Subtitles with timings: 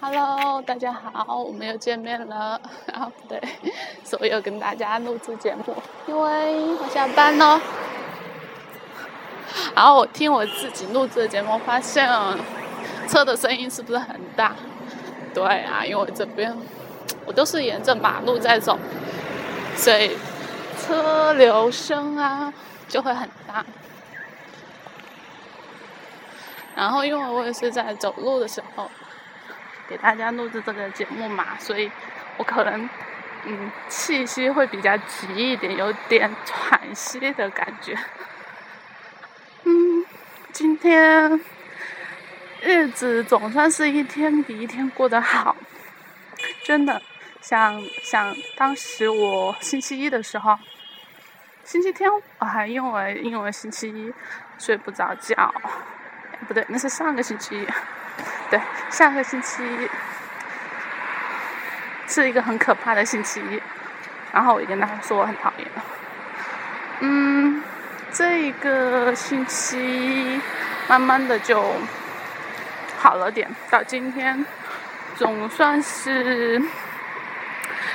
[0.00, 2.60] Hello，大家好，我们又见面了。
[2.94, 3.42] 啊，不对，
[4.04, 5.74] 所以又跟大家录制节目，
[6.06, 7.60] 因为我下班了。
[9.74, 12.08] 然后我听我自己录制的节目，发现
[13.08, 14.54] 车的声音是不是很大？
[15.34, 16.56] 对啊，因为我这边
[17.26, 18.78] 我都是沿着马路在走，
[19.74, 20.16] 所以
[20.80, 22.54] 车流声啊
[22.86, 23.66] 就会很大。
[26.76, 28.88] 然后因为我也是在走路的时候。
[29.88, 31.90] 给大家录制这个节目嘛，所以
[32.36, 32.88] 我可能
[33.44, 37.96] 嗯气息会比较急一点，有点喘息的感觉。
[39.64, 40.04] 嗯，
[40.52, 41.40] 今天
[42.60, 45.56] 日子总算是一天比一天过得好，
[46.64, 47.00] 真的
[47.40, 50.58] 想想当时我星期一的时候，
[51.64, 54.12] 星期天我还因为因为星期一
[54.58, 55.54] 睡不着觉，
[56.46, 57.66] 不对，那是上个星期一。
[58.50, 59.88] 对，下个星期一
[62.06, 63.60] 是一个很可怕的星期一，
[64.32, 65.68] 然后我跟他说我很讨厌。
[67.00, 67.62] 嗯，
[68.10, 70.40] 这个星期
[70.88, 71.62] 慢慢的就
[72.98, 74.46] 好了点，到今天
[75.14, 76.62] 总算是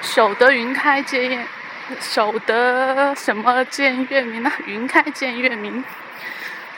[0.00, 1.46] 守得云开见
[2.00, 4.50] 守得什么见月明呢？
[4.64, 5.84] 云开见月明。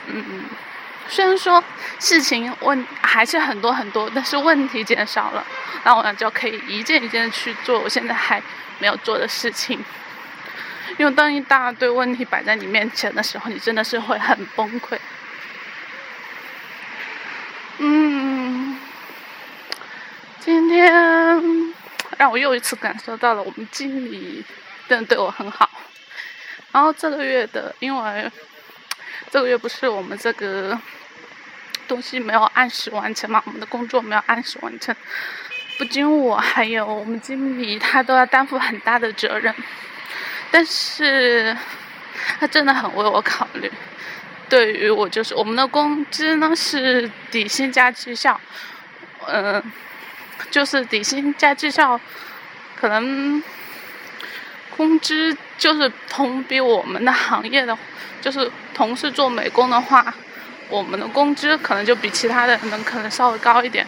[0.07, 0.43] 嗯。
[1.11, 1.61] 虽然说
[1.99, 5.45] 事情问还是很多很多，但是问题减少了，
[5.83, 8.41] 那我呢就可以一件一件去做我现在还
[8.79, 9.83] 没有做的事情。
[10.97, 14.97] 因为当一大堆问题摆在你面前的时候，你真的是会很崩溃。
[17.79, 18.79] 嗯，
[20.39, 21.73] 今天
[22.17, 24.45] 让我又一次感受到了我们经理
[24.87, 25.69] 真的对我很好。
[26.71, 28.31] 然后这个月的，因为
[29.29, 30.79] 这个月不是我们这个。
[31.91, 33.43] 东西没有按时完成嘛？
[33.45, 34.95] 我们的工作没有按时完成，
[35.77, 39.53] 不仅我，还有我们经理，他都要担负很大的责任。
[40.49, 41.53] 但是，
[42.39, 43.69] 他真的很为我考虑。
[44.47, 48.39] 对于我，就是我们的工资呢是底薪加绩效，
[49.27, 49.61] 嗯，
[50.49, 51.99] 就是底薪加绩效，
[52.79, 53.43] 可能
[54.77, 57.77] 工资就是同比我们的行业的，
[58.21, 60.13] 就是同事做美工的话。
[60.71, 63.85] 我们的工资可能就比其他的人可能稍微高一点，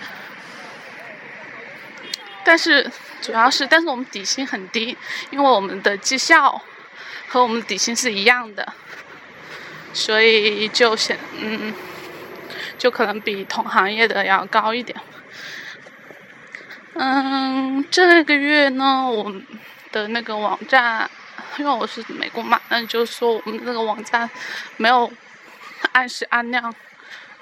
[2.43, 4.97] 但是主要是，但是我们底薪很低，
[5.31, 6.61] 因为我们的绩效
[7.29, 8.73] 和我们底薪是一样的，
[9.93, 11.73] 所以就显嗯，
[12.77, 14.99] 就可能比同行业的要高一点。
[16.95, 19.33] 嗯，这个月呢，我
[19.93, 21.09] 的那个网站，
[21.57, 24.29] 因为我是美工嘛，那就是说我们那个网站
[24.75, 25.09] 没有。
[25.91, 26.73] 按时按量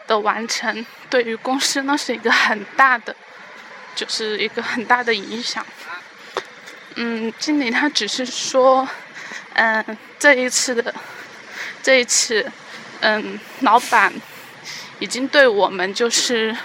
[0.08, 3.16] 的完成，对于公司呢是一个很大的，
[3.96, 5.66] 就是一个很大的影响。
[6.96, 8.88] 嗯，经理他只是说，
[9.54, 10.94] 嗯，这一次的，
[11.82, 12.52] 这一次，
[13.00, 14.12] 嗯，老板
[15.00, 16.56] 已经对我们就是，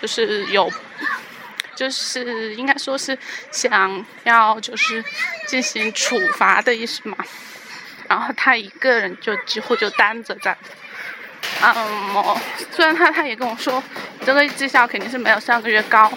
[0.00, 0.72] 就是有，
[1.74, 3.18] 就是应该说是
[3.50, 5.04] 想要就是
[5.48, 7.16] 进行处罚的意思嘛。
[8.08, 10.56] 然后他一个人就几乎就担着在。
[11.62, 12.36] 嗯，
[12.70, 13.82] 虽然他他也跟我说，
[14.24, 16.10] 这个绩效肯定是没有上个月高，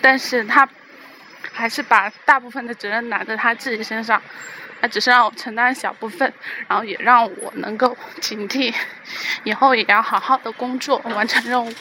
[0.00, 0.68] 但是他
[1.52, 4.20] 还是把大部分的责任拿在他自己身上，
[4.80, 6.32] 他只是让我承担小部分，
[6.66, 8.74] 然后也让我能够警惕，
[9.44, 11.72] 以后也要好好的工作，完成任务。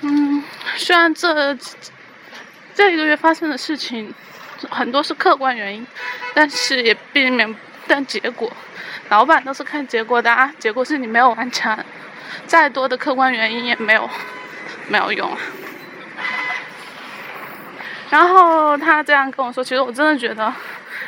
[0.00, 0.42] 嗯，
[0.76, 1.56] 虽然这
[2.74, 4.12] 这一个月发生的事情
[4.70, 5.86] 很多是客观原因，
[6.34, 7.54] 但是也避免
[7.88, 8.52] 但结果。
[9.08, 11.74] 老板都是看结果的啊，结果是你没有完成，
[12.46, 14.08] 再多的客观原因也没有
[14.86, 15.34] 没有用。
[18.10, 20.52] 然后他这样跟我说，其实我真的觉得，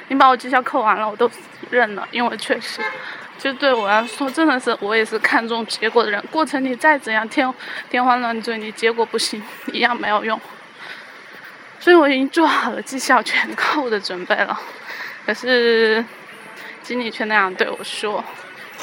[0.08, 1.30] 你把我绩效扣完了，我都
[1.68, 2.80] 认了，因为确实，
[3.36, 6.24] 其实对我来说，真的是我也是看重结果的人。
[6.30, 7.52] 过程你再怎样天
[7.90, 9.42] 天花乱坠，你结果不行，
[9.72, 10.40] 一样没有用。
[11.78, 14.58] 所以我已经做好了绩效全扣的准备了，
[15.26, 16.02] 可是。
[16.82, 18.24] 经理却那样对我说，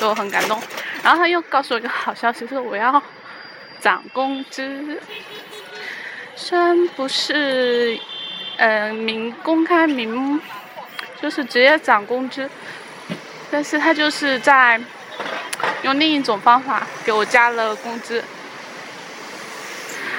[0.01, 0.61] 我很感动。
[1.03, 3.01] 然后他又告诉我一个好消息，说我要
[3.79, 4.99] 涨工资。
[6.35, 7.99] 虽然不是，
[8.57, 10.39] 嗯，明公开明，
[11.21, 12.49] 就是直接涨工资，
[13.49, 14.79] 但是他就是在
[15.83, 18.23] 用另一种方法给我加了工资。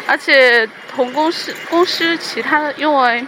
[0.06, 3.26] 而且同公司公司其他的，因为。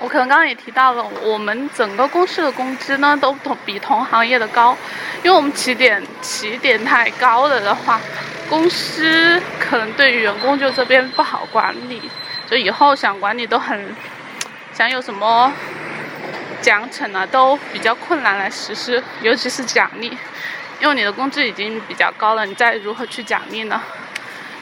[0.00, 4.76] 我可能刚刚也提到了，我们整个公司的工资呢都同比同行业的高，
[5.22, 8.00] 因为我们起点起点太高了的话，
[8.48, 12.08] 公司可能对于员工就这边不好管理，
[12.48, 13.94] 就以后想管理都很，
[14.72, 15.52] 想有什么
[16.62, 20.16] 奖惩啊都比较困难来实施，尤其是奖励，
[20.80, 23.82] 因为你的工资已经比较高了，你再如何去奖励呢？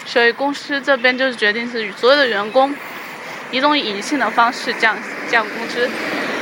[0.06, 2.74] 所以公司这边就是决定是与所有的员工
[3.50, 4.96] 一种隐性的方式降
[5.31, 5.88] 降工资，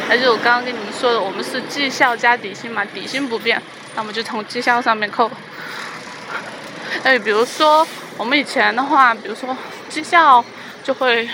[0.08, 3.60] 还是我刚刚跟你们说的，我们是绩效加底薪嘛，底薪不变，
[3.94, 5.30] 那么就从绩效上面扣。
[7.04, 7.86] 哎，比如说
[8.16, 9.56] 我们以前的话，比如说
[9.88, 10.44] 绩效
[10.82, 11.28] 就会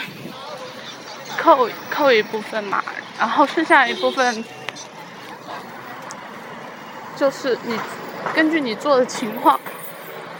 [1.38, 2.82] 扣扣一部分嘛，
[3.18, 4.44] 然后剩下一部分
[7.16, 7.78] 就是你
[8.34, 9.60] 根据你做的情况，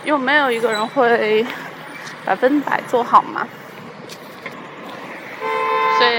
[0.04, 1.46] 因为没有一个人会
[2.24, 3.46] 百分百做好嘛，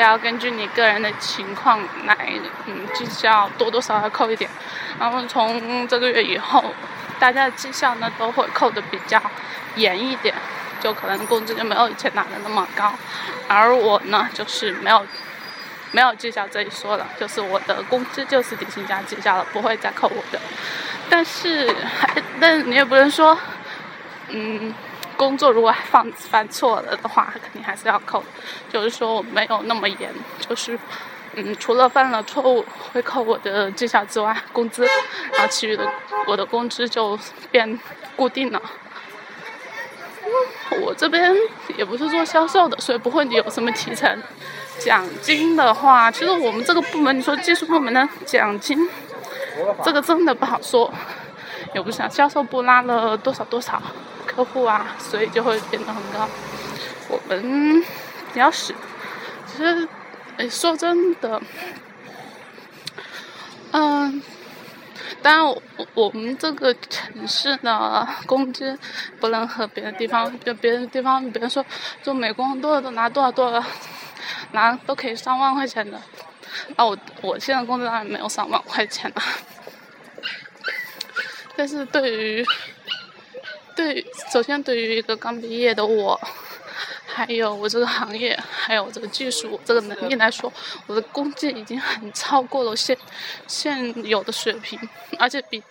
[0.01, 2.33] 要根据你个人的情况来，
[2.65, 4.49] 嗯，绩效多多少少扣一点，
[4.99, 6.73] 然后从这个月以后。
[7.19, 9.21] 大家的绩效呢都会扣的比较
[9.75, 10.33] 严一点，
[10.79, 12.91] 就可能工资就没有以前拿的那么高，
[13.47, 15.05] 而我呢就是没有
[15.91, 20.41] 没有绩效这一说了，就是我的工资就是底薪加绩效了，不会再扣我的。
[21.11, 23.37] 但是还但你也不能说，
[24.29, 24.73] 嗯，
[25.21, 28.23] 工作如果犯犯错了的话，肯定还是要扣，
[28.73, 30.09] 就是说我没有那么严，
[30.39, 30.79] 就是。
[31.33, 34.85] 嗯，除了犯了错误会扣我的绩效之外，工资，
[35.31, 35.89] 然后其余的
[36.27, 37.17] 我的工资就
[37.49, 37.79] 变
[38.17, 38.61] 固定了。
[40.81, 41.33] 我这边
[41.77, 44.21] 也不是做销售的，所以不会有什么提成。
[44.77, 48.89] 奖金的话，其实我们这个部门，你说技术部门的奖金，
[49.85, 50.93] 这个真的不好说。
[51.73, 53.81] 也不想销售部拉了多少多少
[54.33, 56.27] 客户啊，所以就会变得很高。
[57.09, 57.81] 我们
[58.33, 58.73] 比较实，
[59.45, 59.87] 其实。
[60.49, 61.39] 说真的，
[63.71, 64.23] 嗯，
[65.21, 65.61] 当然我
[65.93, 68.79] 我们这个城市的工资
[69.19, 71.63] 不能和别的地方，就别的地方，比如说
[72.01, 73.63] 做美工多少都拿多少多少，
[74.53, 76.01] 拿都可以上万块钱的，
[76.75, 79.21] 啊，我我现在工资当然没有上万块钱了，
[81.55, 82.45] 但是对于，
[83.81, 86.19] 对，首先对于一个刚毕业的我。
[87.13, 90.51] 还有我这个行业，还有我这个技术，这个能力来说，
[90.87, 92.97] 我的工资已经很超过了现
[93.47, 94.79] 现有的水平，
[95.19, 95.61] 而且比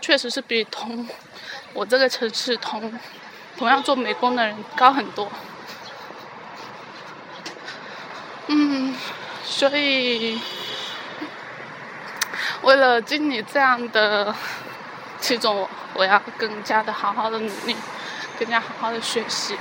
[0.00, 1.08] 确实是比同
[1.72, 2.96] 我这个城市同
[3.56, 5.28] 同样做美工的人高很多。
[8.46, 8.94] 嗯，
[9.44, 10.40] 所以
[12.62, 14.32] 为了经历这样的
[15.20, 17.76] 其中，我要更加的好好的努力，
[18.38, 19.56] 更加好好的学习。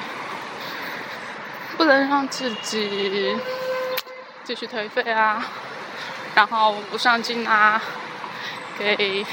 [1.78, 3.38] 不能让自己
[4.44, 5.46] 继续颓废啊，
[6.36, 7.82] 然后不上进啊，
[8.78, 9.26] 给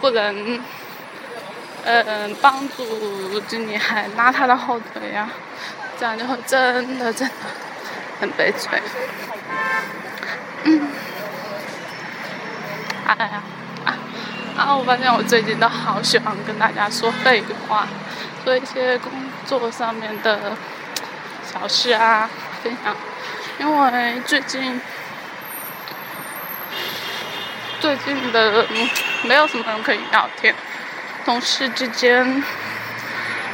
[0.00, 0.60] 不能
[1.84, 5.28] 嗯帮助经理还拉他的后腿呀，
[5.98, 7.34] 这样就会真的真的
[8.20, 8.80] 很悲催。
[10.64, 10.88] 嗯，
[13.06, 13.42] 哎呀
[13.84, 13.98] 啊
[14.58, 14.76] 啊！
[14.76, 17.86] 我发现我最近都好喜欢跟大家说废话，
[18.44, 19.12] 说一些工
[19.46, 20.56] 作上面的。
[21.50, 22.28] 小事啊，
[22.62, 22.94] 分享，
[23.58, 24.78] 因为最近
[27.80, 28.66] 最近的
[29.22, 30.54] 没有什么人可以聊天，
[31.24, 32.44] 同事之间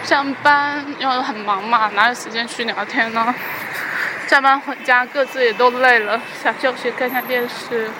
[0.03, 3.33] 上班因为很忙嘛，哪有时间去聊天呢？
[4.27, 7.93] 下班回家各自也都累了，想休息看看电视。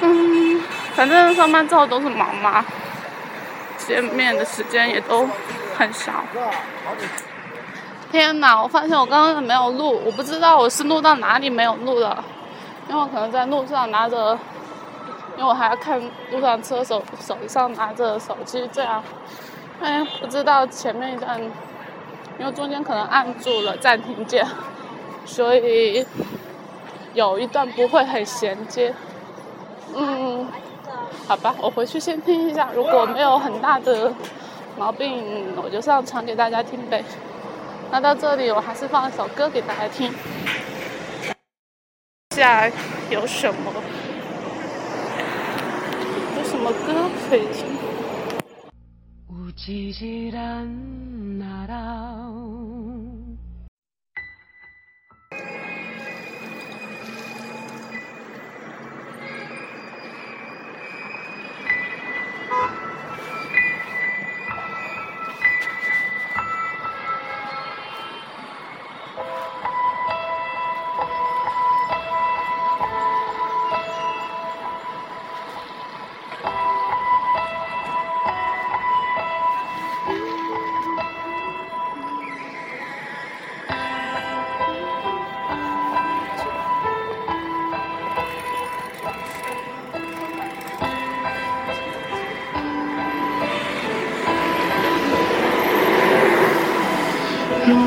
[0.00, 0.27] 嗯，
[0.98, 2.64] 反正上班之后都是忙嘛，
[3.76, 5.24] 见面的时间也都
[5.76, 6.24] 很少。
[8.10, 8.60] 天哪！
[8.60, 12.24] 我发现我刚刚没有录，我不知道我是录到哪里没有录了，
[12.88, 14.36] 因为我可能在路上拿着，
[15.36, 16.02] 因为我还要看
[16.32, 19.00] 路上车手手上拿着手机这样，
[19.80, 21.40] 哎，不知道前面一段，
[22.40, 24.44] 因为中间可能按住了暂停键，
[25.24, 26.04] 所以
[27.14, 28.92] 有一段不会很衔接。
[29.94, 30.48] 嗯，
[31.26, 34.12] 好吧，我回去先听一下，如果没有很大的
[34.76, 37.04] 毛病，我就上传给大家听呗。
[37.90, 40.12] 那到这里，我还是放一首歌给大家听。
[42.36, 42.70] 下
[43.10, 43.72] 有什么？
[46.36, 47.66] 有什么歌可以听？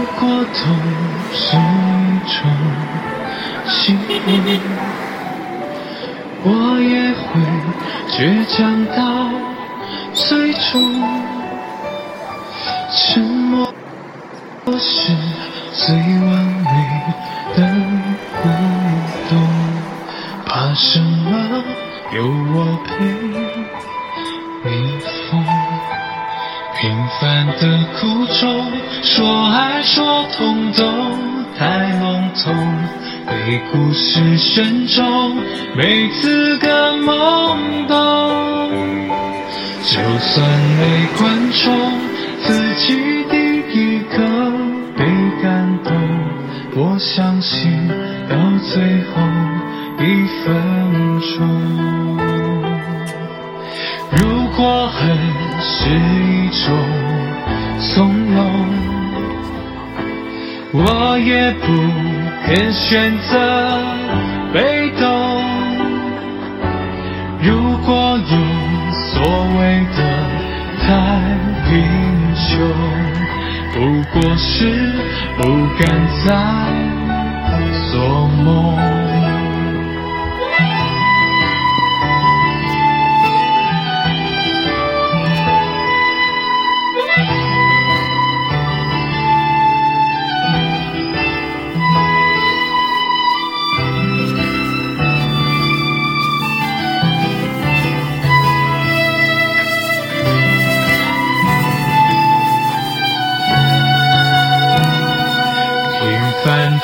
[0.01, 0.59] 如果痛
[1.31, 2.41] 是一种
[3.67, 4.09] 幸福，
[6.43, 6.49] 我
[6.81, 7.21] 也会
[8.09, 8.17] 倔
[8.49, 8.57] 强
[8.97, 8.99] 到
[10.11, 10.65] 最终。
[12.97, 13.71] 沉默
[14.79, 15.13] 是
[15.71, 16.73] 最完美
[17.55, 17.59] 的
[18.33, 18.49] 互
[19.29, 19.31] 动，
[20.47, 21.29] 怕什么？
[22.11, 22.55] 有我
[22.87, 22.89] 陪
[24.63, 25.20] 你。
[26.81, 28.71] 平凡的苦衷，
[29.03, 30.81] 说爱说痛都
[31.55, 32.51] 太笼统，
[33.27, 35.37] 被故事选中，
[35.75, 37.93] 没资格懵懂。
[39.83, 40.43] 就算
[40.79, 41.71] 没观众，
[42.45, 43.35] 自己第
[43.77, 44.17] 一个
[44.97, 45.05] 被
[45.43, 45.93] 感动，
[46.73, 47.87] 我相信
[48.27, 48.35] 到
[48.73, 49.21] 最后
[49.99, 50.49] 一分
[51.37, 51.37] 钟。
[54.17, 55.17] 如果恨
[55.73, 56.67] 是一种
[57.79, 57.95] 从
[58.35, 58.37] 容，
[60.73, 61.65] 我也不
[62.45, 63.31] 肯选择
[64.53, 65.01] 被动。
[67.41, 68.35] 如果有
[68.91, 69.23] 所
[69.57, 69.59] 谓
[69.95, 69.99] 的
[70.81, 70.85] 太
[71.71, 71.73] 英
[72.35, 72.51] 雄，
[73.73, 73.75] 不
[74.11, 74.51] 过是
[75.37, 75.39] 不
[75.79, 75.81] 敢
[76.25, 76.27] 再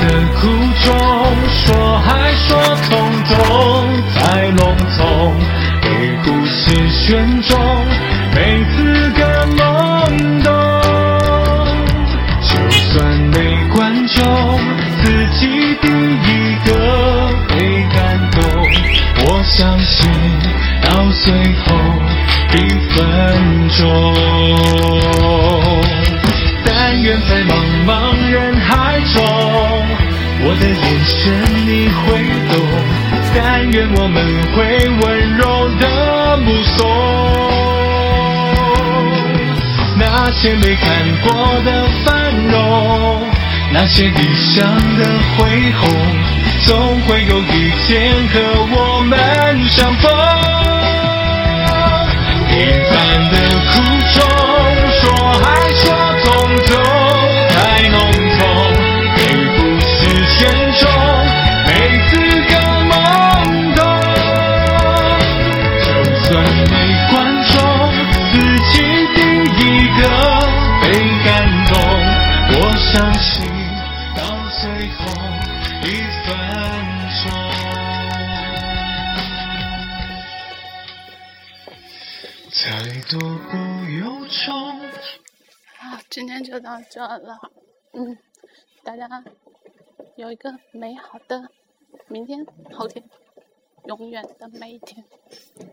[0.08, 0.48] 的苦
[0.84, 0.88] 衷，
[1.50, 1.66] 说
[2.08, 2.10] 爱
[2.48, 2.50] 说
[2.88, 2.90] 痛
[3.30, 3.34] 都
[4.16, 4.20] 太
[4.52, 4.62] 笼
[4.98, 5.36] 统，
[5.82, 5.86] 被
[6.24, 6.56] 故事
[6.90, 7.06] 选
[7.42, 7.52] 中，
[8.34, 8.78] 没资
[9.12, 9.20] 格
[9.58, 9.58] 懵
[10.44, 10.48] 懂。
[12.42, 13.36] 就算没
[13.74, 13.76] 观
[14.08, 14.18] 众，
[15.04, 15.06] 自
[15.40, 15.42] 己
[15.82, 16.32] 第一
[16.66, 16.70] 个
[17.50, 17.54] 被
[17.94, 17.98] 感
[18.32, 18.40] 动，
[19.26, 20.10] 我相信
[20.84, 20.88] 到
[21.26, 21.26] 最
[21.66, 21.66] 后
[22.54, 22.56] 一
[22.96, 22.96] 分
[23.78, 23.78] 钟。
[26.66, 26.70] 但
[27.02, 27.20] 愿
[30.68, 31.16] 的眼神
[31.66, 32.04] 你会
[32.52, 32.54] 懂。
[33.36, 33.40] 但
[33.72, 34.18] 愿我们
[34.54, 34.58] 会
[35.00, 36.78] 温柔的目送，
[39.98, 40.86] 那些没看
[41.24, 41.32] 过
[41.64, 41.70] 的
[42.04, 43.26] 繁荣，
[43.72, 44.66] 那些理想
[44.98, 45.06] 的
[45.38, 45.82] 恢宏，
[46.66, 48.36] 总会有一天和
[48.76, 49.16] 我们
[49.70, 50.04] 相逢。
[52.50, 52.56] 平
[52.90, 52.96] 凡
[53.32, 53.36] 的
[53.70, 53.74] 苦
[54.16, 54.18] 衷，
[74.68, 75.06] 最后
[75.82, 75.86] 一
[76.26, 76.28] 分
[77.24, 77.26] 钟。
[82.52, 82.60] 再
[83.10, 83.14] 多
[83.48, 83.56] 不
[83.90, 84.46] 由衷。
[85.80, 87.40] 啊，今天就到这了。
[87.94, 88.18] 嗯，
[88.84, 89.24] 大家
[90.18, 91.50] 有一个美好的
[92.10, 93.10] 明天、后天、
[93.86, 95.06] 永远的每一天。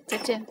[0.06, 0.46] 再见。